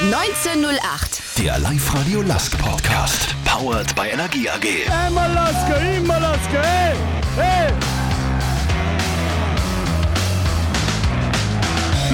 [0.00, 1.20] 1908.
[1.36, 3.34] Der Live-Radio Lask Podcast.
[3.44, 4.64] Powered by Energie AG.
[5.08, 6.96] Immer Laske, immer Laske, hey,
[7.36, 7.72] hey.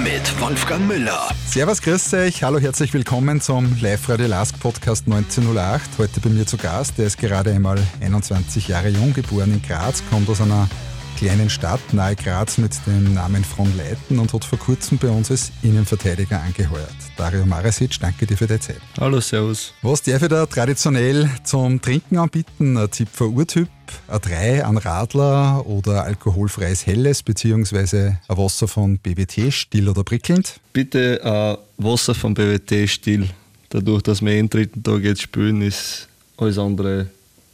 [0.02, 1.28] Mit Wolfgang Müller.
[1.46, 2.42] Servus, grüß euch.
[2.42, 5.88] Hallo, herzlich willkommen zum Live-Radio Lask Podcast 1908.
[5.98, 6.98] Heute bei mir zu Gast.
[6.98, 10.68] Der ist gerade einmal 21 Jahre jung, geboren in Graz, kommt aus einer
[11.16, 15.50] kleinen Stadt nahe Graz mit dem Namen Fronleiten und hat vor kurzem bei uns als
[15.62, 16.94] Innenverteidiger angeheuert.
[17.16, 18.80] Dario Maresic, danke dir für deine Zeit.
[19.00, 19.72] Hallo, servus.
[19.80, 22.76] Was darf ich da traditionell zum Trinken anbieten?
[22.76, 23.68] Ein Zipfer Urtyp,
[24.08, 30.60] ein 3, ein Radler oder alkoholfreies Helles beziehungsweise ein Wasser von BWT, still oder prickelnd?
[30.74, 33.26] Bitte äh, Wasser von BWT still.
[33.70, 37.06] Dadurch, dass wir jeden dritten Tag jetzt spülen, ist alles andere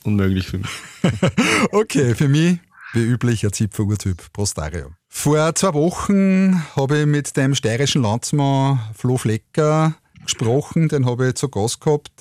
[0.02, 0.70] unmöglich für mich.
[1.70, 2.58] okay, für mich
[2.92, 4.32] wie üblich ein Zipfer-Urtyp.
[4.32, 4.92] Prostario.
[5.08, 10.88] Vor zwei Wochen habe ich mit dem steirischen Landsmann Flo Flecker gesprochen.
[10.88, 12.12] Den habe ich zu Gast gehabt.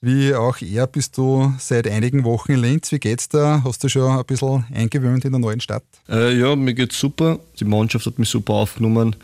[0.00, 2.92] Wie auch er bist du seit einigen Wochen in Linz.
[2.92, 3.62] Wie geht's da?
[3.64, 5.84] Hast du schon ein bisschen eingewöhnt in der neuen Stadt?
[6.10, 7.38] Äh, ja, mir geht's super.
[7.58, 9.16] Die Mannschaft hat mich super aufgenommen.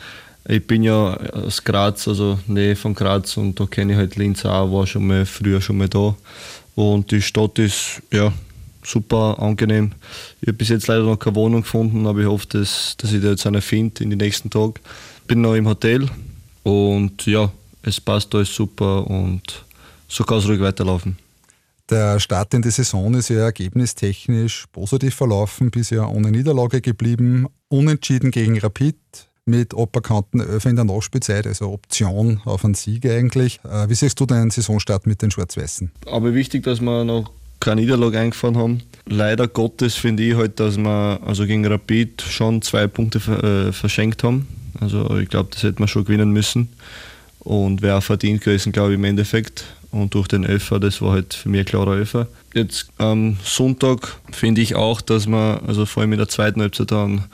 [0.49, 4.47] Ich bin ja aus Graz, also Nähe von Graz und da kenne ich halt Linz
[4.47, 6.17] auch, war schon mal früher schon mal da.
[6.77, 8.33] Und die Stadt ist ja
[8.83, 9.93] super angenehm.
[10.41, 13.23] Ich habe bis jetzt leider noch keine Wohnung gefunden, aber ich hoffe, dass, dass ich
[13.23, 14.75] da jetzt eine finde in den nächsten Tagen.
[15.27, 16.09] Bin noch im Hotel
[16.63, 17.51] und ja,
[17.83, 19.65] es passt alles super und
[20.09, 21.17] so kann es ruhig weiterlaufen.
[21.89, 28.31] Der Start in die Saison ist ja ergebnistechnisch positiv verlaufen, bisher ohne Niederlage geblieben, unentschieden
[28.31, 28.97] gegen Rapid,
[29.45, 33.61] mit aberkannten Öfer in der Nachspielzeit, also Option auf einen Sieg eigentlich.
[33.65, 35.91] Äh, wie siehst du deinen Saisonstart mit den Schwarz-Weißen?
[36.07, 38.83] Aber wichtig, dass wir noch keine Niederlage eingefahren haben.
[39.07, 44.25] Leider Gottes finde ich halt, dass wir also gegen Rapid schon zwei Punkte äh, verschenkt
[44.25, 44.49] haben.
[44.81, 46.69] Also ich glaube, das hätten wir schon gewinnen müssen.
[47.41, 49.65] Und wäre auch verdient gewesen, glaube ich, im Endeffekt.
[49.91, 52.29] Und durch den Öffer, das war halt für mich ein klarer Öffer.
[52.55, 56.93] Jetzt am Sonntag finde ich auch, dass wir, also vor allem in der zweiten Halbzeit
[56.93, 57.25] dann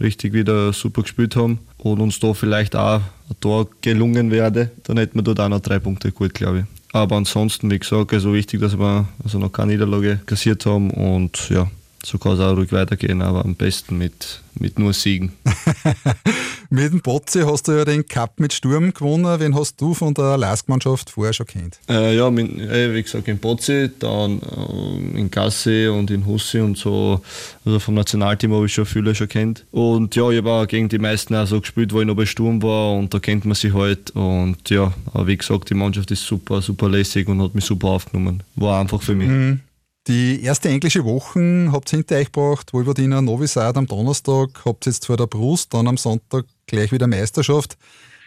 [0.00, 4.96] richtig wieder super gespielt haben und uns da vielleicht auch ein Tor gelungen wäre, dann
[4.96, 6.83] hätten wir dort auch noch drei Punkte gut, glaube ich.
[6.94, 11.50] Aber ansonsten, wie gesagt, also wichtig, dass wir also noch keine Niederlage kassiert haben und
[11.50, 11.68] ja,
[12.06, 15.32] so kann es auch ruhig weitergehen, aber am besten mit, mit nur Siegen.
[16.70, 19.40] mit dem Botzi hast du ja den Cup mit Sturm gewonnen.
[19.40, 21.78] Wen hast du von der Laskmannschaft vorher schon kennt?
[21.88, 26.76] Äh, ja, mit, wie gesagt, in Botzi, dann äh, in Gassi und in Hussi und
[26.76, 27.20] so.
[27.64, 29.64] Also vom Nationalteam habe ich schon viele schon kennt.
[29.70, 32.26] Und ja, ich habe auch gegen die meisten auch so gespielt, wo ich noch bei
[32.26, 34.10] Sturm war und da kennt man sich halt.
[34.12, 37.88] Und ja, aber wie gesagt, die Mannschaft ist super, super lässig und hat mich super
[37.88, 38.42] aufgenommen.
[38.56, 39.28] War einfach für mich.
[39.28, 39.60] Mhm.
[40.06, 44.86] Die erste englische Woche habt ihr hinter euch gebracht, Wolverina Novi Sad am Donnerstag, habt
[44.86, 47.78] ihr jetzt vor der Brust, dann am Sonntag gleich wieder Meisterschaft.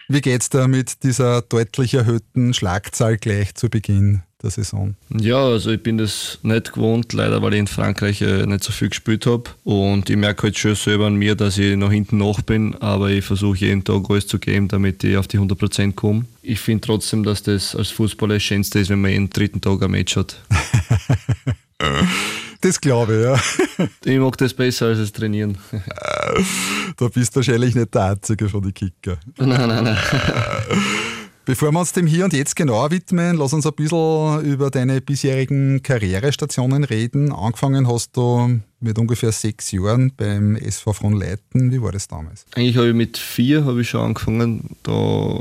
[0.08, 4.96] Wie geht's da mit dieser deutlich erhöhten Schlagzahl gleich zu Beginn der Saison?
[5.20, 8.72] Ja, also ich bin das nicht gewohnt, leider, weil ich in Frankreich äh, nicht so
[8.72, 9.44] viel gespielt habe.
[9.64, 13.12] Und ich merke halt schon selber an mir, dass ich noch hinten nach bin, aber
[13.12, 16.26] ich versuche jeden Tag alles zu geben, damit ich auf die 100% komme.
[16.42, 19.84] Ich finde trotzdem, dass das als Fußballer das Schönste ist, wenn man jeden dritten Tag
[19.84, 20.42] ein Match hat.
[22.62, 23.88] Das glaube ich, ja.
[24.04, 25.58] Ich mag das besser als das Trainieren.
[26.98, 29.18] Da bist du wahrscheinlich nicht der Einzige von den Kicker.
[29.38, 29.98] Nein, nein, nein.
[31.46, 35.00] Bevor wir uns dem Hier und Jetzt genauer widmen, lass uns ein bisschen über deine
[35.00, 37.32] bisherigen Karrierestationen reden.
[37.32, 41.72] Angefangen hast du mit ungefähr sechs Jahren beim SV Fronleiten.
[41.72, 42.46] Wie war das damals?
[42.54, 44.76] Eigentlich habe ich mit vier habe ich schon angefangen.
[44.84, 44.92] Da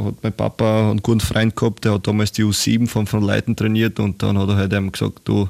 [0.05, 3.99] hat mein Papa einen guten Freund gehabt, der hat damals die U7 von Fronleiten trainiert
[3.99, 5.49] und dann hat er halt ihm gesagt, du,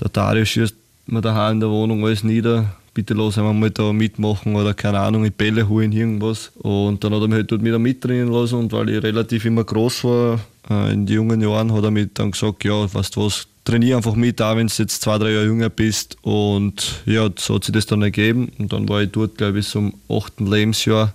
[0.00, 0.74] der Dario schießt
[1.06, 2.76] mir daheim in der Wohnung alles nieder.
[2.92, 6.50] Bitte lass einmal mal da mitmachen oder keine Ahnung, in Bälle holen, irgendwas.
[6.58, 9.62] Und dann hat er mich halt dort wieder mittrainieren lassen und weil ich relativ immer
[9.62, 13.26] groß war, äh, in den jungen Jahren, hat er mir dann gesagt, ja, weißt du
[13.26, 16.16] was, trainiere einfach mit, auch wenn du jetzt zwei, drei Jahre jünger bist.
[16.22, 18.50] Und ja, so hat sich das dann ergeben.
[18.58, 21.14] Und dann war ich dort, glaube ich, bis zum achten Lebensjahr.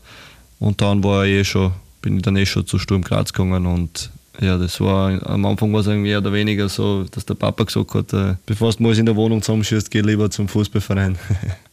[0.60, 3.66] Und dann war ich eh schon, bin ich dann eh schon zu Sturm Graz gegangen
[3.66, 4.12] und
[4.42, 7.94] ja, das war am Anfang war es mehr oder weniger so, dass der Papa gesagt
[7.94, 11.18] hat, äh, bevor du mal in der Wohnung zusammenschießt, geh lieber zum Fußballverein.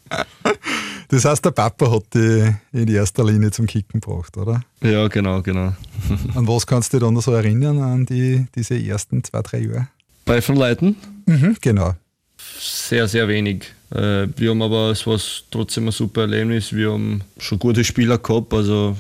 [1.09, 4.63] das heißt, der Papa hat dich in erster Linie zum Kicken gebracht, oder?
[4.83, 5.75] Ja, genau, genau.
[6.35, 9.59] an was kannst du dich dann noch so erinnern, an die, diese ersten zwei, drei
[9.61, 9.89] Jahre?
[10.25, 10.97] Bei von Leuten?
[11.27, 11.95] Mhm, genau.
[12.59, 13.65] Sehr, sehr wenig.
[13.91, 15.19] Äh, wir haben aber, es war
[15.51, 16.73] trotzdem ein super Erlebnis.
[16.73, 18.97] Wir haben schon gute Spieler gehabt, also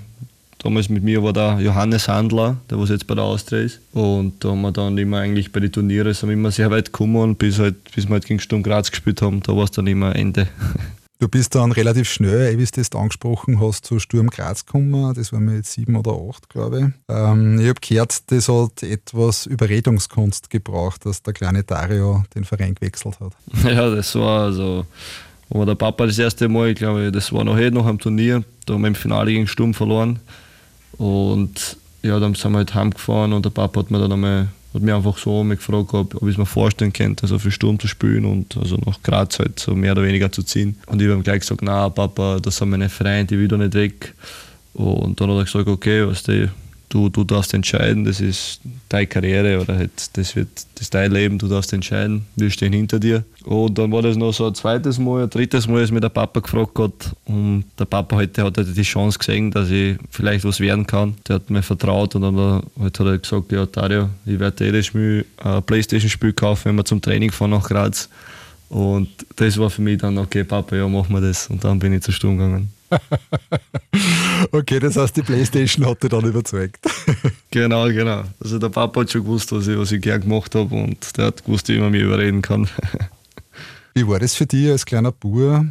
[0.63, 3.81] Damals mit mir war der Johannes Handler, der was jetzt bei der Austria ist.
[3.93, 6.87] Und da haben wir dann immer eigentlich bei den Turnieren sind wir immer sehr weit
[6.87, 9.43] gekommen, bis, halt, bis wir halt gegen Sturm Graz gespielt haben.
[9.43, 10.49] Da war es dann immer Ende.
[11.19, 15.15] Du bist dann relativ schnell, wie du das angesprochen hast, zu Sturm Graz gekommen.
[15.15, 17.15] Das war mit sieben oder acht, glaube ich.
[17.15, 22.75] Ähm, ich habe gehört, das hat etwas Überredungskunst gebraucht, dass der kleine Dario den Verein
[22.75, 23.35] gewechselt hat.
[23.73, 24.85] Ja, das war also,
[25.49, 28.43] wo der Papa das erste Mal, ich glaube, das war noch heute noch am Turnier,
[28.67, 30.19] da haben wir im Finale gegen Sturm verloren.
[30.99, 34.83] Und ja, dann sind wir halt heimgefahren und der Papa hat mir dann einmal hat
[34.83, 37.89] mich einfach so gefragt, ob, ob ich es mir vorstellen könnte, also für Sturm zu
[37.89, 40.79] spielen und also nach Graz halt so mehr oder weniger zu ziehen.
[40.87, 43.59] Und ich habe ihm gleich gesagt, na Papa, das sind meine Freunde, ich will da
[43.59, 44.15] nicht weg.
[44.75, 46.51] Und dann hat er gesagt, okay, was du,
[46.93, 51.13] du, du darfst entscheiden, das ist deine Karriere oder halt, das wird das ist dein
[51.13, 53.25] Leben, du darfst entscheiden, wir stehen hinter dir.
[53.45, 56.11] Und dann war das noch so ein zweites Mal, ein drittes Mal, als mir der
[56.11, 60.45] Papa gefragt hat und der Papa heute hat halt die Chance gesehen, dass ich vielleicht
[60.45, 61.15] was werden kann.
[61.27, 65.25] Der hat mir vertraut und dann hat er gesagt, ja Dario, ich werde jedes Spiel
[65.43, 68.09] ein Playstation-Spiel kaufen, wenn wir zum Training fahren nach Graz.
[68.69, 71.49] Und das war für mich dann, okay Papa, ja machen wir das.
[71.49, 72.71] Und dann bin ich zur Sturm gegangen.
[74.53, 76.79] okay, das heißt, die Playstation hat dich dann überzeugt.
[77.51, 78.25] genau, genau.
[78.41, 81.27] Also der Papa hat schon gewusst, was ich, was ich gern gemacht habe und der
[81.27, 82.69] hat gewusst, wie man mich überreden kann.
[83.95, 85.65] wie war das für dich als kleiner Bub,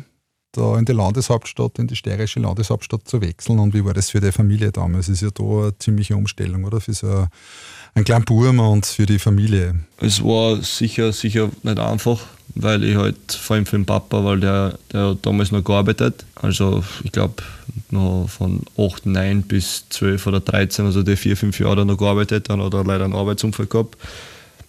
[0.52, 4.20] da in die Landeshauptstadt, in die steirische Landeshauptstadt zu wechseln und wie war das für
[4.20, 5.10] die Familie damals?
[5.10, 6.82] Ist ja da eine ziemliche Umstellung, oder?
[6.82, 7.28] Für so
[7.94, 9.76] einen kleinen Buben und für die Familie.
[10.00, 12.20] Es war sicher, sicher nicht einfach
[12.56, 16.26] weil ich halt vor allem für den Papa, weil der, der hat damals noch gearbeitet.
[16.36, 17.44] Also ich glaube
[17.90, 22.50] noch von 8, 9 bis 12 oder 13, also die vier, fünf Jahre noch gearbeitet,
[22.50, 23.98] dann hat er leider einen Arbeitsunfall gehabt.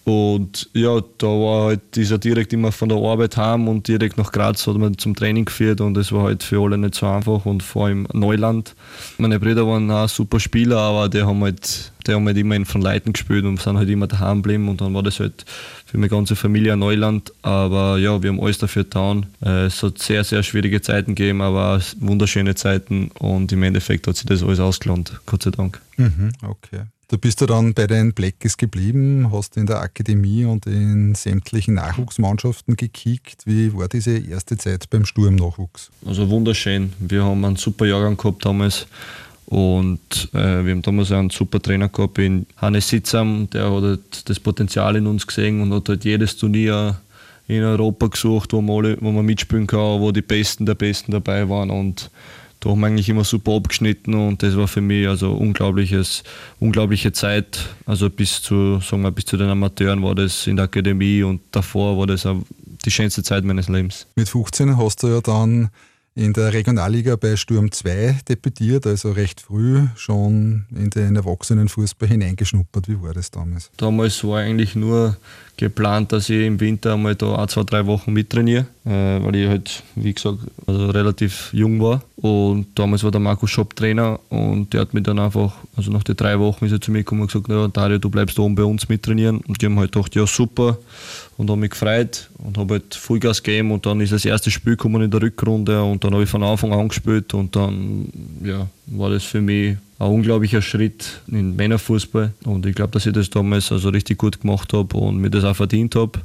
[0.04, 4.32] Und ja, da war halt dieser direkt immer von der Arbeit heim und direkt nach
[4.32, 7.46] Graz hat man zum Training geführt und das war halt für alle nicht so einfach
[7.46, 8.74] und vor allem Neuland.
[9.18, 12.64] Meine Brüder waren auch super Spieler, aber die haben halt, die haben halt immer in
[12.64, 15.44] von Leuten gespielt und sind halt immer daheim geblieben und dann war das halt
[15.86, 17.32] für meine ganze Familie ein Neuland.
[17.42, 19.26] Aber ja, wir haben alles dafür getan.
[19.44, 24.16] Äh, es hat sehr, sehr schwierige Zeiten gegeben, aber wunderschöne Zeiten und im Endeffekt hat
[24.16, 25.80] sich das alles ausgelohnt, Gott sei Dank.
[25.96, 26.82] Mhm, okay.
[27.12, 31.74] Du bist du dann bei den Blackes geblieben, hast in der Akademie und in sämtlichen
[31.74, 33.42] Nachwuchsmannschaften gekickt.
[33.44, 35.90] Wie war diese erste Zeit beim Sturm-Nachwuchs?
[36.06, 36.94] Also wunderschön.
[36.98, 38.86] Wir haben einen super Jahrgang gehabt damals
[39.52, 44.30] und äh, wir haben damals einen super Trainer gehabt in Hannes Sitzam, der hat halt
[44.30, 46.98] das Potenzial in uns gesehen und hat halt jedes Turnier
[47.48, 51.12] in Europa gesucht, wo man, alle, wo man mitspielen kann, wo die Besten der Besten
[51.12, 52.10] dabei waren und
[52.60, 56.22] da haben wir eigentlich immer super abgeschnitten und das war für mich also unglaubliches,
[56.58, 57.58] unglaubliche Zeit.
[57.84, 61.42] Also bis zu, sagen wir, bis zu den Amateuren war das in der Akademie und
[61.50, 62.26] davor war das
[62.86, 64.06] die schönste Zeit meines Lebens.
[64.16, 65.68] Mit 15 hast du ja dann
[66.14, 72.88] in der Regionalliga bei Sturm 2 debütiert, also recht früh schon in den Erwachsenenfußball hineingeschnuppert.
[72.88, 73.70] Wie war das damals?
[73.76, 75.16] Damals war eigentlich nur
[75.62, 78.90] geplant, dass ich im Winter einmal da ein, zwei, drei Wochen mittrainiere, äh,
[79.22, 82.02] weil ich halt, wie gesagt, also relativ jung war.
[82.16, 86.02] Und damals war der Markus Schopp Trainer und der hat mich dann einfach, also nach
[86.02, 88.54] den drei Wochen ist er zu mir gekommen und gesagt, ja, Dario, du bleibst oben
[88.54, 89.38] bei uns mittrainieren.
[89.40, 90.78] Und die haben halt gedacht, ja super
[91.36, 94.76] und habe mich gefreut und habe halt Vollgas gegeben und dann ist das erste Spiel
[94.76, 98.08] gekommen in der Rückrunde und dann habe ich von Anfang an gespielt und dann
[98.44, 103.12] ja, war das für mich ein unglaublicher Schritt in Männerfußball und ich glaube, dass ich
[103.12, 106.20] das damals also richtig gut gemacht habe und mir das auch verdient habe,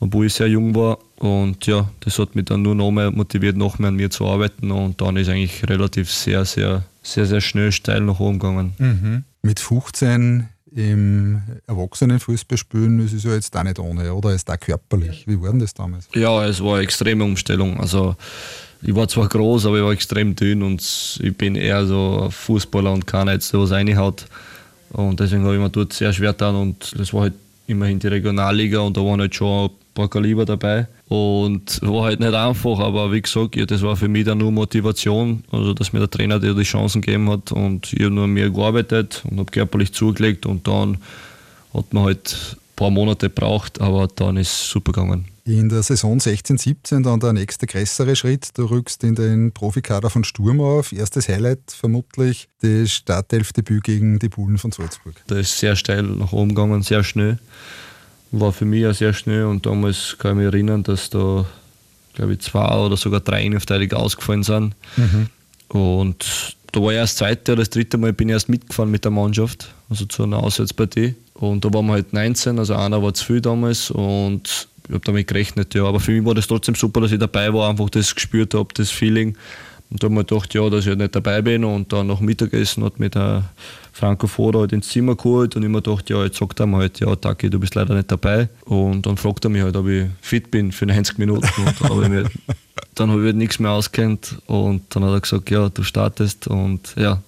[0.00, 3.56] obwohl ich sehr jung war und ja, das hat mich dann nur noch mehr motiviert,
[3.56, 7.40] noch mehr an mir zu arbeiten und dann ist eigentlich relativ sehr, sehr, sehr, sehr
[7.40, 8.72] schnell steil nach oben gegangen.
[8.78, 9.24] Mhm.
[9.42, 14.32] Mit 15 im Erwachsenenfußball spielen, das ist ja jetzt auch nicht ohne, oder?
[14.32, 15.26] Ist auch körperlich.
[15.26, 16.08] Wie war denn das damals?
[16.14, 17.80] Ja, es war eine extreme Umstellung.
[17.80, 18.16] Also
[18.82, 22.30] ich war zwar groß, aber ich war extrem dünn und ich bin eher so ein
[22.30, 24.26] Fußballer und keiner jetzt was reinhaut.
[24.92, 27.34] Und deswegen habe ich mir dort sehr schwer getan und das war halt
[27.66, 30.88] immerhin die Regionalliga und da waren halt schon ein paar Kaliber dabei.
[31.08, 34.52] Und war halt nicht einfach, aber wie gesagt, ja, das war für mich dann nur
[34.52, 38.48] Motivation, also dass mir der Trainer die Chancen gegeben hat und ich habe nur mehr
[38.48, 40.98] gearbeitet und habe körperlich zugelegt und dann
[41.74, 45.24] hat man halt ein paar Monate gebraucht, aber dann ist es super gegangen.
[45.58, 48.50] In der Saison 16-17 dann der nächste größere Schritt.
[48.54, 50.92] Du rückst in den Profikader von Sturm auf.
[50.92, 55.14] Erstes Highlight vermutlich das Startelfdebüt gegen die Bullen von Salzburg.
[55.26, 57.38] Da ist sehr steil nach oben gegangen, sehr schnell
[58.32, 61.44] war für mich auch sehr schnell und damals kann ich mich erinnern, dass da,
[62.14, 64.74] glaube ich, zwei oder sogar drei Innenverteidiger ausgefallen sind.
[64.96, 65.26] Mhm.
[65.68, 68.90] Und da war ich erst das zweite oder das dritte Mal bin ich erst mitgefahren
[68.90, 71.16] mit der Mannschaft, also zu einer Auswärtspartie.
[71.34, 75.26] Und da waren wir halt 19, also einer war zu viel damals und habe damit
[75.26, 75.84] gerechnet, ja.
[75.84, 78.68] Aber für mich war das trotzdem super, dass ich dabei war, einfach das gespürt habe,
[78.74, 79.36] das Feeling.
[79.90, 81.64] Und da habe ich mir gedacht, ja, dass ich halt nicht dabei bin.
[81.64, 83.50] Und dann nach Mittagessen hat mir der
[83.92, 86.78] Franco Foda halt ins Zimmer geholt und ich mir gedacht, ja, jetzt sagt er mir
[86.78, 88.48] halt, ja, Taki, du bist leider nicht dabei.
[88.64, 91.48] Und dann fragt er mich halt, ob ich fit bin für 90 Minuten.
[91.58, 92.54] Und da habe ich
[92.94, 96.94] dann ich halt nichts mehr auskennt und dann hat er gesagt, ja, du startest und
[96.96, 97.22] ja,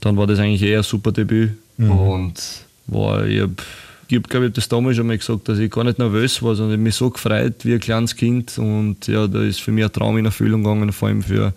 [0.00, 1.90] dann war das eigentlich eher ein super Debüt mhm.
[1.90, 2.34] und
[2.86, 3.54] war, ich habe
[4.12, 6.54] ich habe, glaube ich, das damals schon mal gesagt, dass ich gar nicht nervös war,
[6.54, 8.58] sondern ich mich so gefreut wie ein kleines Kind.
[8.58, 11.54] Und ja, da ist für mich ein Traum in Erfüllung gegangen, vor allem für,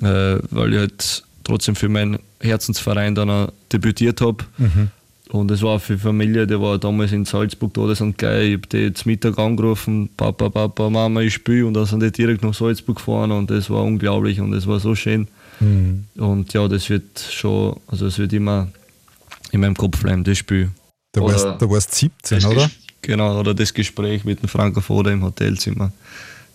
[0.00, 4.44] äh, weil ich halt trotzdem für meinen Herzensverein dann debütiert habe.
[4.58, 4.90] Mhm.
[5.30, 8.46] Und es war für die Familie, die war damals in Salzburg da, sind geil.
[8.46, 11.66] Ich habe die zum Mittag angerufen, Papa, Papa, Mama, ich spiele.
[11.66, 14.78] Und dann sind die direkt nach Salzburg gefahren und das war unglaublich und es war
[14.78, 15.26] so schön.
[15.58, 16.04] Mhm.
[16.16, 18.68] Und ja, das wird schon, also es wird immer
[19.50, 20.70] in meinem Kopf bleiben, das Spiel.
[21.12, 22.70] Da warst, da warst 17, oder?
[23.02, 25.92] Genau, oder das Gespräch mit dem Franco Foda im Hotelzimmer.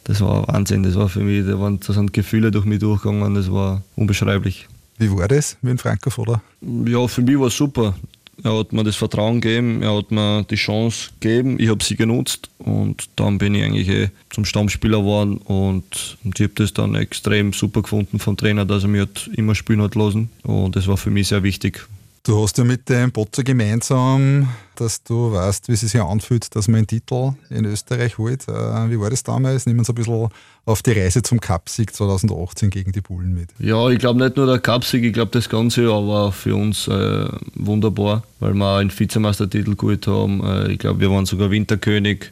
[0.05, 3.33] Das war Wahnsinn, das war für mich, da, waren, da sind Gefühle durch mich durchgegangen,
[3.33, 4.67] das war unbeschreiblich.
[4.97, 6.41] Wie war das mit dem Franco Foda?
[6.85, 7.95] Ja, für mich war es super.
[8.43, 11.95] Er hat mir das Vertrauen gegeben, er hat mir die Chance gegeben, ich habe sie
[11.95, 16.73] genutzt und dann bin ich eigentlich eh zum Stammspieler geworden und, und ich habe das
[16.73, 20.75] dann extrem super gefunden vom Trainer, dass er mich halt immer spielen hat lassen und
[20.75, 21.87] das war für mich sehr wichtig.
[22.25, 26.67] Du hast ja mit dem Botzer gemeinsam, dass du weißt, wie es sich anfühlt, dass
[26.67, 28.47] man einen Titel in Österreich holt.
[28.47, 29.67] Äh, wie war das damals?
[29.67, 30.29] Nehmen wir uns ein bisschen
[30.65, 33.49] auf die Reise zum Cupsieg 2018 gegen die Bullen mit.
[33.59, 36.87] Ja, ich glaube nicht nur der Cupsieg, ich glaube das ganze Jahr war für uns
[36.87, 40.43] äh, wunderbar, weil wir einen Vizemeistertitel geholt haben.
[40.43, 42.31] Äh, ich glaube, wir waren sogar Winterkönig.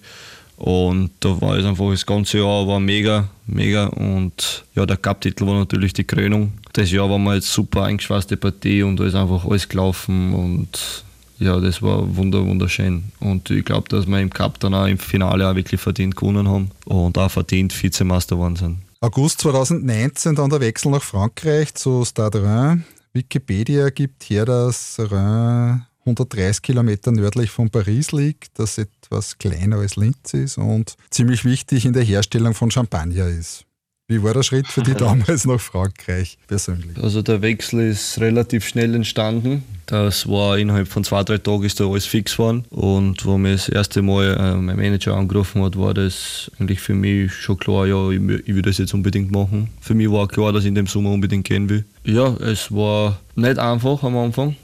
[0.65, 3.88] Und da war es einfach das ganze Jahr war mega, mega.
[3.88, 6.53] Und ja, der Cup-Titel war natürlich die Krönung.
[6.72, 11.03] Das Jahr war mal jetzt super eingeschweißte Partie und da ist einfach alles gelaufen und
[11.38, 13.03] ja, das war wunder, wunderschön.
[13.20, 16.48] Und ich glaube, dass wir im Cup dann auch im Finale auch wirklich verdient gewonnen
[16.48, 18.77] haben und auch verdient Vizemeister geworden sind.
[19.01, 22.86] August 2019 dann der Wechsel nach Frankreich zu Stade Rhin.
[23.12, 29.95] Wikipedia gibt her, dass Rhin 130 Kilometer nördlich von Paris liegt, das etwas kleiner als
[29.95, 33.65] Linz ist und ziemlich wichtig in der Herstellung von Champagner ist.
[34.10, 37.01] Wie war der Schritt für dich damals nach Frankreich persönlich?
[37.01, 39.63] Also der Wechsel ist relativ schnell entstanden.
[39.86, 42.65] Das war innerhalb von zwei, drei Tagen ist da alles fix geworden.
[42.69, 46.95] Und wo mir das erste Mal äh, mein Manager angerufen hat, war das eigentlich für
[46.95, 49.69] mich schon klar, ja, ich, ich will das jetzt unbedingt machen.
[49.79, 51.86] Für mich war klar, dass ich in dem Sommer unbedingt gehen will.
[52.03, 54.57] Ja, es war nicht einfach am Anfang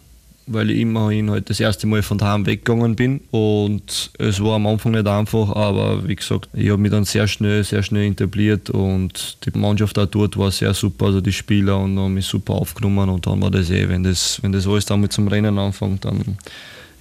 [0.51, 3.21] weil ich immerhin halt das erste Mal von daheim weggegangen bin.
[3.31, 7.27] Und es war am Anfang nicht einfach, aber wie gesagt, ich habe mich dann sehr
[7.27, 11.79] schnell, sehr schnell etabliert und die Mannschaft auch dort war sehr super, also die Spieler
[11.79, 14.85] und haben mich super aufgenommen und dann war das eh, wenn das, wenn das alles
[14.85, 16.37] damit zum Rennen anfängt, dann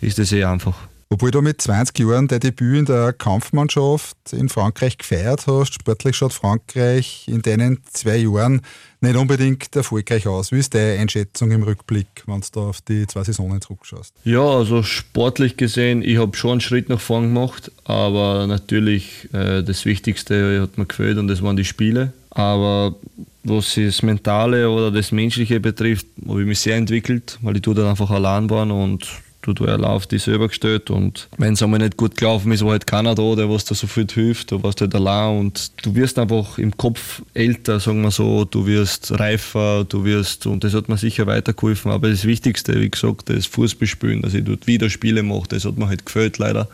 [0.01, 0.88] ist das eh einfach.
[1.11, 6.15] Obwohl du mit 20 Jahren dein Debüt in der Kampfmannschaft in Frankreich gefeiert hast, sportlich
[6.15, 8.61] schaut Frankreich in deinen zwei Jahren
[9.01, 10.53] nicht unbedingt erfolgreich aus.
[10.53, 14.13] Wie ist deine Einschätzung im Rückblick, wenn du da auf die zwei Saisonen zurückschaust?
[14.25, 19.63] Ja, also sportlich gesehen, ich habe schon einen Schritt nach vorn gemacht, aber natürlich äh,
[19.63, 22.13] das Wichtigste hat mir gefällt und das waren die Spiele.
[22.29, 22.97] Aber
[23.45, 27.89] was das Mentale oder das Menschliche betrifft, habe ich mich sehr entwickelt, weil ich da
[27.89, 29.09] einfach allein war und
[29.49, 32.73] du, du erlaubst dich selber gestellt und wenn es einmal nicht gut gelaufen ist, war
[32.73, 35.95] halt keiner da, der was dir so viel hilft, du warst halt allein und du
[35.95, 40.75] wirst einfach im Kopf älter, sagen wir so, du wirst reifer, du wirst, und das
[40.75, 44.91] hat mir sicher weitergeholfen, aber das Wichtigste, wie gesagt, das Fußballspielen, dass ich dort wieder
[44.91, 46.69] Spiele mache, das hat mir halt gefällt leider.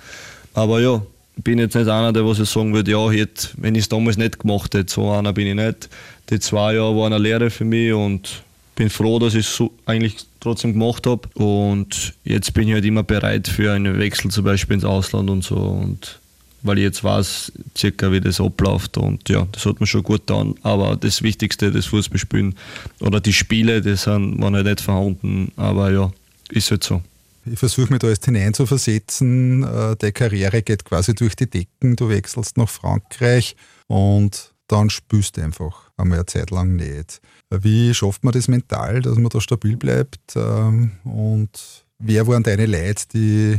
[0.54, 1.02] Aber ja,
[1.36, 4.16] bin jetzt nicht einer, der was ich sagen würde, ja, hätte, wenn ich es damals
[4.16, 5.88] nicht gemacht hätte, so einer bin ich nicht.
[6.30, 8.42] Die zwei Jahre waren eine Lehre für mich und
[8.74, 11.28] bin froh, dass ich es so eigentlich trotzdem gemacht habe.
[11.34, 15.44] Und jetzt bin ich halt immer bereit für einen Wechsel zum Beispiel ins Ausland und
[15.44, 15.56] so.
[15.56, 16.18] Und
[16.62, 18.96] weil ich jetzt weiß, circa wie das abläuft.
[18.96, 20.54] Und ja, das hat mir schon gut getan.
[20.62, 22.54] Aber das Wichtigste, das Fußballspielen
[23.00, 25.52] oder die Spiele, die sind, waren halt nicht vorhanden.
[25.56, 26.10] Aber ja,
[26.50, 27.02] ist halt so.
[27.46, 29.62] Ich versuche mich da jetzt hineinzuversetzen.
[29.62, 31.96] Äh, die Karriere geht quasi durch die Decken.
[31.96, 33.54] Du wechselst nach Frankreich
[33.86, 37.20] und dann spürst du einfach einmal eine Zeit lang nicht.
[37.50, 40.36] Wie schafft man das mental, dass man da stabil bleibt?
[40.36, 41.50] Ähm, und
[41.98, 43.58] wer waren deine Leute, die,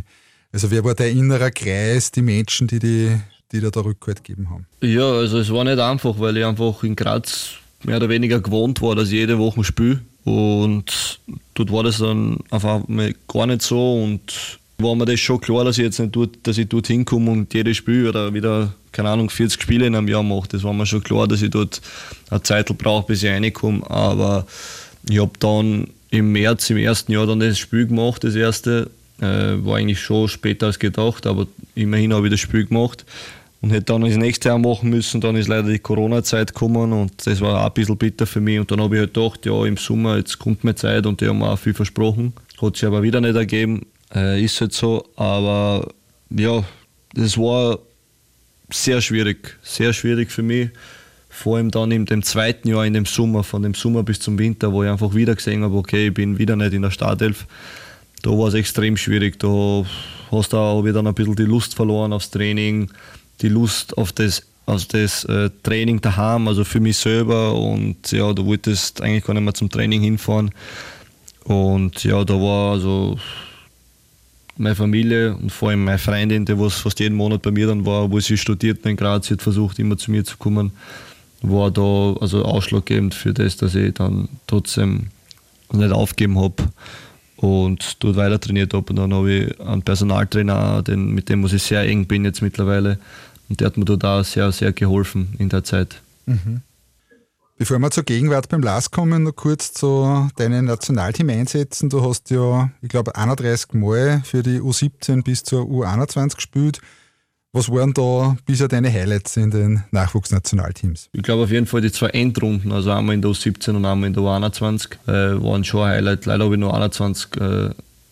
[0.51, 3.17] also wer war dein innerer Kreis, die Menschen, die die,
[3.51, 4.65] die dir da Rückhalt gegeben haben?
[4.81, 8.81] Ja, also es war nicht einfach, weil ich einfach in Graz mehr oder weniger gewohnt
[8.81, 10.01] war, dass ich jede Woche spiele.
[10.23, 11.19] Und
[11.53, 12.81] dort war das dann einfach
[13.27, 16.57] gar nicht so und war mir das schon klar, dass ich jetzt nicht dort, dass
[16.57, 20.23] ich dort hinkomme und jedes Spiel oder wieder, keine Ahnung, 40 Spiele in einem Jahr
[20.23, 20.49] mache.
[20.49, 21.81] Das war mir schon klar, dass ich dort
[22.29, 23.89] eine Zeit brauche, bis ich reinkomme.
[23.89, 24.45] Aber
[25.09, 28.89] ich habe dann im März, im ersten Jahr dann das Spiel gemacht, das erste.
[29.21, 33.05] Äh, war eigentlich schon später als gedacht, aber immerhin habe ich das Spiel gemacht
[33.61, 35.21] und hätte dann das nächste Jahr machen müssen.
[35.21, 38.59] Dann ist leider die Corona-Zeit gekommen und das war auch ein bisschen bitter für mich.
[38.59, 41.27] Und dann habe ich halt gedacht, ja, im Sommer, jetzt kommt mir Zeit und die
[41.27, 42.33] haben mir auch viel versprochen.
[42.61, 43.85] Hat sich aber wieder nicht ergeben.
[44.15, 45.89] Äh, ist halt so, aber
[46.29, 46.63] ja,
[47.13, 47.79] das war
[48.71, 50.69] sehr schwierig, sehr schwierig für mich.
[51.29, 54.39] vor allem dann in dem zweiten Jahr, in dem Sommer, von dem Sommer bis zum
[54.39, 57.45] Winter, wo ich einfach wieder gesehen habe, okay, ich bin wieder nicht in der Startelf,
[58.25, 59.37] da war es extrem schwierig.
[59.39, 59.85] Da
[60.31, 62.89] hast du auch wieder ein bisschen die Lust verloren aufs Training,
[63.41, 67.53] die Lust auf das, auf das äh, Training daheim, also für mich selber.
[67.53, 70.49] Und ja, du wolltest eigentlich gar nicht mehr zum Training hinfahren.
[71.43, 73.19] Und ja, da war also
[74.57, 77.85] meine Familie und vor allem meine Freundin, die was fast jeden Monat bei mir dann
[77.85, 80.71] war, wo sie studiert in Graz, hat versucht immer zu mir zu kommen,
[81.41, 85.07] war da also ausschlaggebend für das, dass ich dann trotzdem
[85.71, 86.55] nicht aufgeben habe
[87.37, 88.85] und dort weiter trainiert habe.
[88.89, 92.41] Und dann habe ich einen Personaltrainer, den, mit dem was ich sehr eng bin jetzt
[92.41, 92.99] mittlerweile.
[93.49, 96.01] Und der hat mir dort auch sehr, sehr geholfen in der Zeit.
[96.25, 96.61] Mhm.
[97.57, 101.89] Bevor wir zur Gegenwart beim LAS kommen, noch kurz zu deinen Nationalteam-Einsätzen.
[101.89, 106.81] Du hast ja, ich glaube, 31 Mal für die U17 bis zur U21 gespielt.
[107.53, 111.07] Was waren da bisher deine Highlights in den Nachwuchsnationalteams?
[111.13, 114.07] Ich glaube auf jeden Fall die zwei Endrunden, also einmal in der U17 und einmal
[114.07, 116.25] in der U21, äh, waren schon ein Highlight.
[116.25, 117.69] Leider habe ich nur 21 äh,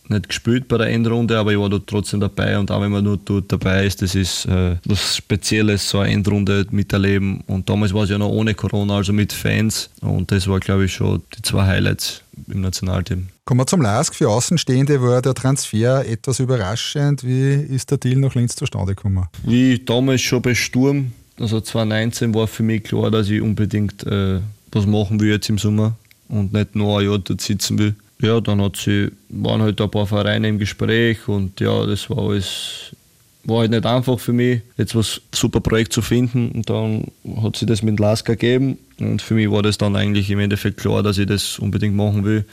[0.10, 3.04] nicht gespielt bei der Endrunde, aber ich war dort trotzdem dabei und auch wenn man
[3.04, 7.42] nur dort dabei ist, das ist äh, was Spezielles, so eine Endrunde miterleben.
[7.48, 10.86] Und damals war es ja noch ohne Corona, also mit Fans und das war, glaube
[10.86, 13.28] ich, schon die zwei Highlights im Nationalteam.
[13.46, 14.16] Kommen wir zum LASK.
[14.16, 17.24] Für Außenstehende war der Transfer etwas überraschend.
[17.24, 19.26] Wie ist der Deal nach Linz zustande gekommen?
[19.44, 24.40] Wie damals schon bei Sturm, also 2019 war für mich klar, dass ich unbedingt äh,
[24.72, 25.96] was machen will jetzt im Sommer
[26.30, 29.92] und nicht nur ein Jahr dort sitzen will ja, dann hat sie, waren halt ein
[29.92, 32.96] paar Vereine im Gespräch und ja, das war alles,
[33.44, 37.06] war halt nicht einfach für mich, jetzt was super Projekt zu finden und dann
[37.44, 40.78] hat sie das mit Laska gegeben und für mich war das dann eigentlich im Endeffekt
[40.78, 42.46] klar, dass ich das unbedingt machen will,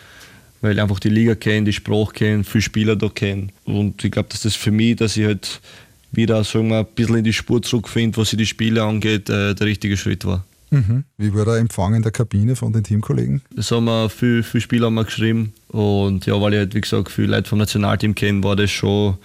[0.61, 4.11] weil ich einfach die Liga kenne, die Sprache kenne, viele Spieler da kenne und ich
[4.11, 5.61] glaube, dass das für mich, dass ich halt
[6.13, 9.67] wieder sagen wir, ein bisschen in die Spur zurückfinde, was die Spiele angeht, äh, der
[9.67, 10.45] richtige Schritt war.
[10.71, 11.05] Mhm.
[11.17, 13.43] Wie war der Empfang in der Kabine von den Teamkollegen?
[13.55, 15.53] Das haben wir, viele, viele Spieler haben wir geschrieben.
[15.69, 19.17] Und ja, weil ich halt, wie gesagt, viele Leute vom Nationalteam kenne, war das schon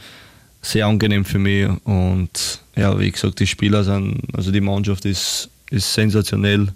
[0.62, 1.70] sehr angenehm für mich.
[1.86, 6.68] Und ja, wie gesagt, die Spieler sind, also die Mannschaft ist, ist sensationell,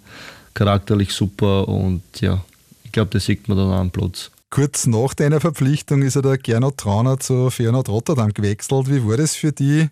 [0.53, 2.43] charakterlich super und ja,
[2.83, 4.31] ich glaube, das sieht man dann auch am Platz.
[4.49, 8.89] Kurz nach deiner Verpflichtung ist er der Gernot Trauner zu Feyenoord Rotterdam gewechselt.
[8.89, 9.89] Wie war das für die?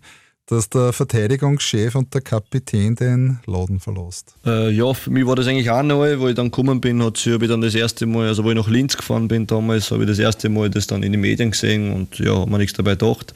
[0.48, 4.34] Dass der Verteidigungschef und der Kapitän den Laden verlässt.
[4.46, 7.18] Äh, ja, für mich war das eigentlich auch neu, wo ich dann gekommen bin, hat
[7.18, 10.04] habe ich dann das erste Mal, also wo ich nach Linz gefahren bin damals, habe
[10.04, 12.76] ich das erste Mal das dann in den Medien gesehen und ja, habe mir nichts
[12.76, 13.34] dabei gedacht.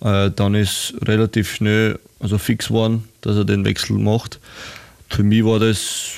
[0.00, 4.40] Äh, dann ist relativ schnell, also fix geworden, dass er den Wechsel macht.
[5.08, 6.10] Für mich war das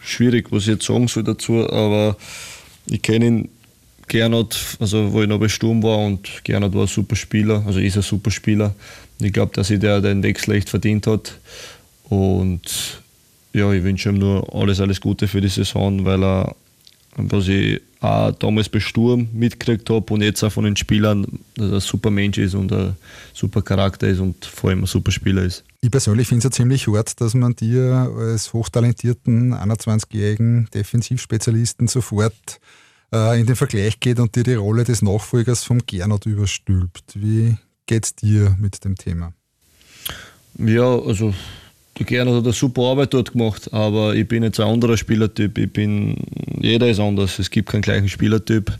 [0.00, 2.16] schwierig, was ich jetzt sagen soll dazu, aber
[2.86, 3.48] ich kenne ihn
[4.10, 7.78] Gernot, also wo ich noch bei Sturm war und Gernot war ein super Spieler, also
[7.78, 8.74] ist ein super Spieler.
[9.20, 11.38] Ich glaube, dass sich der den Wechsel echt verdient hat.
[12.08, 13.00] Und
[13.52, 16.56] ja, ich wünsche ihm nur alles, alles Gute für die Saison, weil er,
[17.18, 21.68] was ich auch damals bei Sturm mitgekriegt habe und jetzt auch von den Spielern, dass
[21.68, 22.96] er ein super Mensch ist und ein
[23.32, 25.62] super Charakter ist und vor allem ein super Spieler ist.
[25.82, 32.60] Ich persönlich finde es ja ziemlich hart, dass man dir als hochtalentierten 21-jährigen Defensivspezialisten sofort
[33.12, 37.02] in den Vergleich geht und dir die Rolle des Nachfolgers vom Gernot überstülpt.
[37.14, 39.32] Wie geht es dir mit dem Thema?
[40.58, 41.34] Ja, also
[41.98, 45.58] der Gernot hat eine super Arbeit dort gemacht, aber ich bin jetzt ein anderer Spielertyp.
[45.58, 46.16] Ich bin,
[46.60, 48.72] jeder ist anders, es gibt keinen gleichen Spielertyp.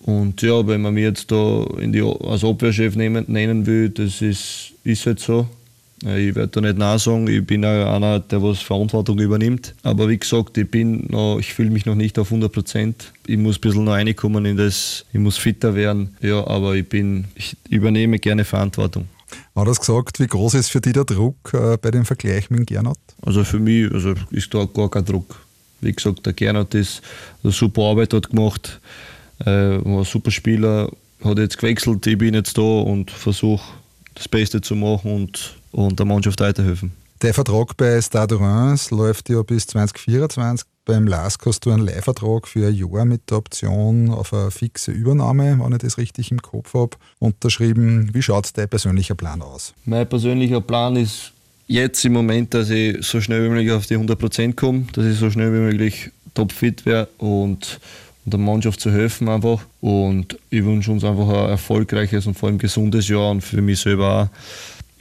[0.00, 4.20] Und ja, wenn man mich jetzt da in die, als Abwehrchef nehmen, nennen will, das
[4.20, 5.48] ist, ist halt so.
[6.02, 9.74] Ich werde da nicht nein sagen, ich bin auch einer, der was Verantwortung übernimmt.
[9.84, 13.12] Aber wie gesagt, ich bin noch, ich fühle mich noch nicht auf 100 Prozent.
[13.26, 16.16] Ich muss ein bisschen noch reinkommen in das, ich muss fitter werden.
[16.20, 19.06] Ja, aber ich bin, ich übernehme gerne Verantwortung.
[19.54, 22.66] War das gesagt, wie groß ist für dich der Druck äh, bei dem Vergleich mit
[22.66, 22.98] Gernot?
[23.22, 25.40] Also für mich also ist da gar kein Druck.
[25.80, 27.00] Wie gesagt, der Gernot ist
[27.42, 28.80] eine super Arbeit dort gemacht,
[29.40, 30.90] äh, war ein super Spieler,
[31.22, 33.62] hat jetzt gewechselt, ich bin jetzt da und versuche
[34.14, 36.92] das Beste zu machen und und der Mannschaft weiterhelfen.
[37.22, 40.66] Der Vertrag bei Stade Reims läuft ja bis 2024.
[40.84, 44.90] Beim LASK hast du einen Leihvertrag für ein Jahr mit der Option auf eine fixe
[44.90, 48.10] Übernahme, wenn ich das richtig im Kopf habe, unterschrieben.
[48.12, 49.72] Wie schaut dein persönlicher Plan aus?
[49.84, 51.30] Mein persönlicher Plan ist
[51.68, 55.16] jetzt im Moment, dass ich so schnell wie möglich auf die 100% komme, dass ich
[55.16, 57.78] so schnell wie möglich topfit wäre und,
[58.24, 59.60] und der Mannschaft zu helfen einfach.
[59.80, 63.78] Und ich wünsche uns einfach ein erfolgreiches und vor allem gesundes Jahr und für mich
[63.78, 64.28] selber auch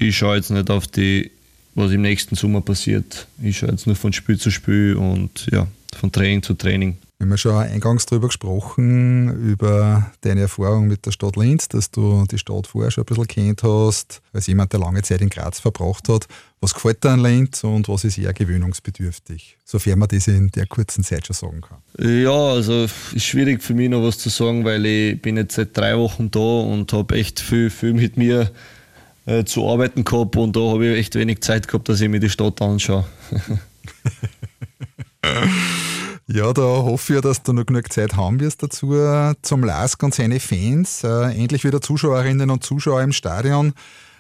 [0.01, 1.31] ich schaue jetzt nicht auf die,
[1.75, 3.27] was im nächsten Sommer passiert.
[3.41, 6.97] Ich schaue jetzt nur von Spiel zu Spiel und ja, von Training zu Training.
[7.17, 11.91] Wir haben ja schon eingangs darüber gesprochen, über deine Erfahrung mit der Stadt Linz, dass
[11.91, 15.29] du die Stadt vorher schon ein bisschen kennt hast, als jemand, der lange Zeit in
[15.29, 16.25] Graz verbracht hat.
[16.61, 20.65] Was gefällt dir an Linz und was ist eher gewöhnungsbedürftig, sofern man das in der
[20.65, 21.77] kurzen Zeit schon sagen kann?
[22.03, 25.77] Ja, also ist schwierig für mich noch was zu sagen, weil ich bin jetzt seit
[25.77, 28.49] drei Wochen da und habe echt viel, viel mit mir
[29.31, 32.19] äh, zu arbeiten gehabt und da habe ich echt wenig Zeit gehabt, dass ich mir
[32.19, 33.05] die Stadt anschaue.
[36.33, 38.95] Ja, da hoffe ich, dass du noch genug Zeit haben wirst dazu
[39.41, 41.03] zum Lask und seine Fans.
[41.03, 43.73] Äh, endlich wieder Zuschauerinnen und Zuschauer im Stadion.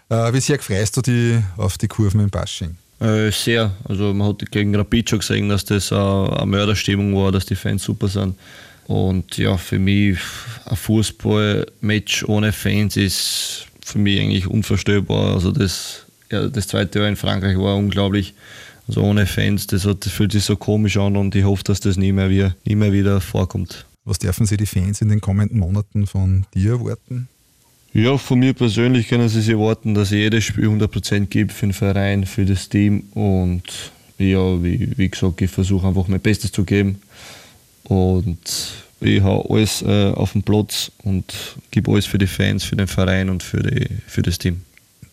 [0.09, 2.75] Äh, wie sehr freust du dich auf die Kurven im Bashing?
[2.99, 3.71] Äh, sehr.
[3.85, 7.83] Also man hat gegen Rapid schon gesehen, dass das eine Mörderstimmung war, dass die Fans
[7.83, 8.37] super sind.
[8.87, 10.19] Und ja, für mich
[10.65, 15.33] ein Fußballmatch ohne Fans ist für mich eigentlich unvorstellbar.
[15.33, 18.33] Also das, ja, das zweite Jahr in Frankreich war unglaublich.
[18.87, 21.79] Also ohne Fans, das, hat, das fühlt sich so komisch an und ich hoffe, dass
[21.79, 23.85] das nie mehr, wieder, nie mehr wieder vorkommt.
[24.03, 27.27] Was dürfen Sie die Fans in den kommenden Monaten von dir erwarten?
[27.93, 31.67] Ja, von mir persönlich können Sie sich erwarten, dass ich jedes Spiel 100% gebe für
[31.67, 33.63] den Verein, für das Team und
[34.17, 37.01] ja, wie, wie gesagt, ich versuche einfach mein Bestes zu geben
[37.83, 38.39] und
[39.01, 41.33] ich habe alles äh, auf dem Platz und
[41.71, 44.61] gebe alles für die Fans, für den Verein und für, die, für das Team.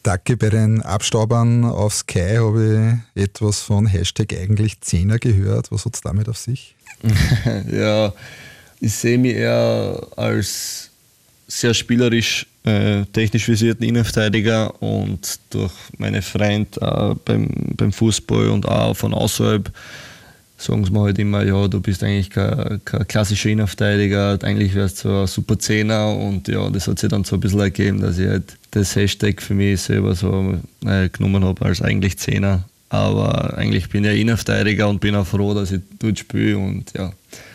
[0.03, 5.73] Danke, bei den Abstaubern auf Sky habe ich etwas von Hashtag eigentlich Zehner gehört.
[5.73, 6.75] Was hat es damit auf sich?
[7.73, 8.13] ja,
[8.81, 10.91] ich sehe mich eher als
[11.49, 18.69] sehr spielerisch, äh, technisch visierten Innenverteidiger und durch meine Freunde äh, beim, beim Fußball und
[18.69, 19.73] auch von außerhalb
[20.59, 25.05] sagen sie mir halt immer, ja, du bist eigentlich kein, kein klassischer Innenverteidiger, eigentlich wärst
[25.05, 28.19] du ein super Zehner und ja, das hat sich dann so ein bisschen ergeben, dass
[28.19, 32.65] ich halt das Hashtag für mich selber so äh, genommen habe als eigentlich Zehner.
[32.91, 36.93] Aber eigentlich bin ich ein Innenverteidiger und bin auch froh, dass ich dort spiele und
[36.97, 37.13] ja,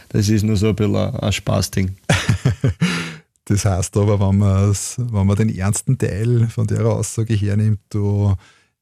[0.10, 1.96] das ist nur so ein bisschen ein, ein Spaßding.
[3.46, 8.34] das heißt aber, wenn, wenn man den ernsten Teil von der Aussage hernimmt, du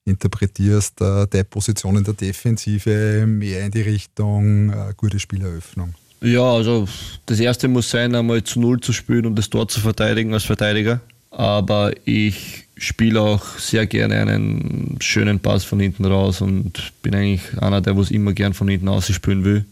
[0.05, 5.93] interpretierst äh, deine Position in der Defensive mehr in die Richtung äh, gute Spieleröffnung?
[6.21, 6.87] Ja, also
[7.25, 10.43] das erste muss sein, einmal zu Null zu spielen und das Tor zu verteidigen als
[10.43, 11.01] Verteidiger.
[11.31, 17.41] Aber ich spiele auch sehr gerne einen schönen Pass von hinten raus und bin eigentlich
[17.59, 19.65] einer, der was immer gern von hinten aus spielen will.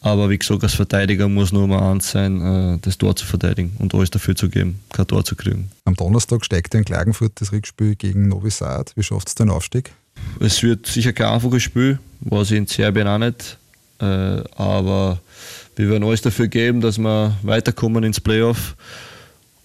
[0.00, 3.74] Aber wie gesagt, als Verteidiger muss nur mal eins sein, äh, das Tor zu verteidigen
[3.78, 5.70] und alles dafür zu geben, kein Tor zu kriegen.
[5.84, 8.92] Am Donnerstag steigt in Klagenfurt das Rückspiel gegen Novi Sad.
[8.94, 9.92] Wie schafft es den Aufstieg?
[10.40, 13.58] Es wird sicher kein einfaches Spiel, war sie in Serbien auch nicht.
[14.00, 14.04] Äh,
[14.56, 15.20] aber
[15.74, 18.76] wir werden alles dafür geben, dass wir weiterkommen ins Playoff.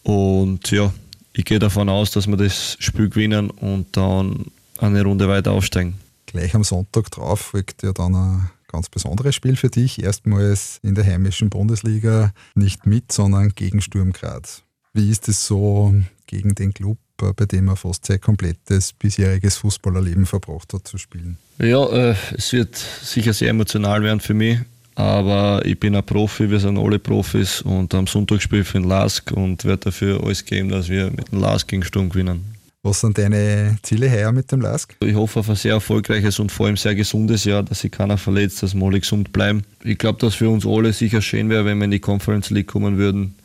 [0.02, 0.92] Und ja,
[1.34, 4.46] ich gehe davon aus, dass wir das Spiel gewinnen und dann
[4.80, 5.96] eine Runde weiter aufsteigen.
[6.26, 10.04] Gleich am Sonntag drauf folgt ja dann ein ganz besonderes Spiel für dich.
[10.04, 14.64] Erstmals in der heimischen Bundesliga nicht mit, sondern gegen Sturm Graz.
[14.94, 15.94] Wie ist es so
[16.28, 21.38] gegen den Club, bei dem er fast sein komplettes bisheriges Fußballerleben verbracht hat, zu spielen?
[21.60, 24.60] Ja, äh, es wird sicher sehr emotional werden für mich.
[24.96, 28.80] Aber ich bin ein Profi, wir sind alle Profis und am Sonntag spiele ich für
[28.80, 32.54] den LASK und werde dafür alles geben, dass wir mit dem LASK gegen Sturm gewinnen.
[32.86, 34.98] Was sind deine Ziele heuer mit dem LASK?
[35.00, 38.18] Ich hoffe auf ein sehr erfolgreiches und vor allem sehr gesundes Jahr, dass sich keiner
[38.18, 39.64] verletzt, dass wir alle gesund bleiben.
[39.86, 42.68] Ich glaube, dass für uns alle sicher schön wäre, wenn wir in die Conference League
[42.68, 43.36] kommen würden.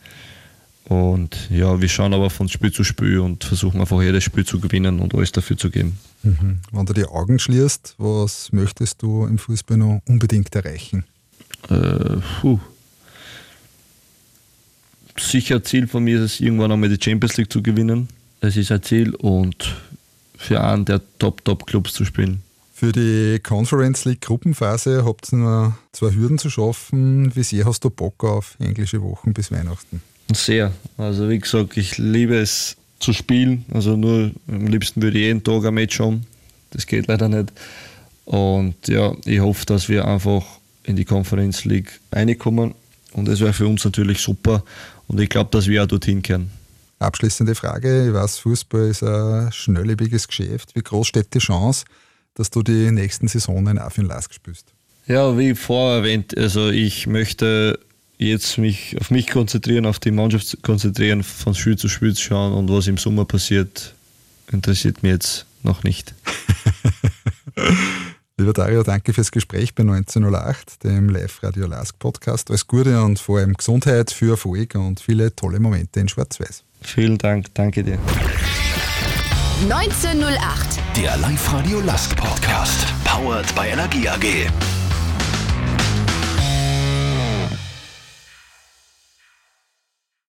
[0.87, 4.59] Und ja, wir schauen aber von Spiel zu Spiel und versuchen einfach jedes Spiel zu
[4.59, 6.01] gewinnen und alles dafür zu geben.
[6.25, 6.59] Mhm.
[6.73, 11.05] Wenn du die Augen schließt, was möchtest du im Fußball noch unbedingt erreichen?
[11.71, 12.59] Äh, puh.
[15.17, 18.09] Sicher Ziel von mir ist es, irgendwann einmal die Champions League zu gewinnen
[18.41, 19.77] das ist ein Ziel und
[20.37, 22.43] für einen der Top-Top-Clubs zu spielen.
[22.73, 27.35] Für die Conference League Gruppenphase habt ihr nur zwei Hürden zu schaffen.
[27.35, 30.01] Wie sehr hast du Bock auf englische Wochen bis Weihnachten?
[30.33, 30.73] Sehr.
[30.97, 33.65] Also wie gesagt, ich liebe es zu spielen.
[33.73, 36.25] Also nur am liebsten würde ich jeden Tag ein Match haben.
[36.71, 37.53] Das geht leider nicht.
[38.25, 40.45] Und ja, ich hoffe, dass wir einfach
[40.85, 42.75] in die Conference League reinkommen.
[43.13, 44.63] Und das wäre für uns natürlich super.
[45.09, 46.51] Und ich glaube, dass wir auch dorthin kehren.
[46.99, 48.09] Abschließende Frage.
[48.09, 50.75] Ich weiß, Fußball ist ein schnelllebiges Geschäft.
[50.75, 51.85] Wie groß steht die Chance,
[52.35, 54.73] dass du die nächsten Saisonen für den Lask spielst?
[55.07, 57.79] Ja, wie vorher erwähnt, also ich möchte
[58.19, 62.53] jetzt mich auf mich konzentrieren, auf die Mannschaft konzentrieren, von Spiel zu Spiel zu schauen
[62.53, 63.95] und was im Sommer passiert,
[64.51, 66.15] interessiert mich jetzt noch nicht.
[68.37, 72.51] Lieber Dario, danke fürs Gespräch bei 1908, dem Live-Radio Lask Podcast.
[72.51, 76.65] Alles Gute und vor allem Gesundheit für Erfolg und viele tolle Momente in Schwarz-Weiß.
[76.81, 77.99] Vielen Dank, danke dir.
[79.69, 84.78] 1908, der Live-Radio Lask Podcast, powered by Energie AG.